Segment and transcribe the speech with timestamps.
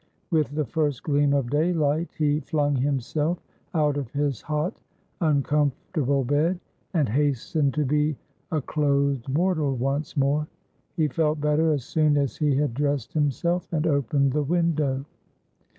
[0.31, 3.37] With the first gleam of daylight, he flung himself
[3.75, 4.81] out of his hot,
[5.21, 6.59] uncomfortable bed,
[6.95, 8.15] and hastened to be
[8.51, 10.47] a clothed mortal once more.
[10.95, 15.05] He felt better as soon as he had dressed himself and opened the window.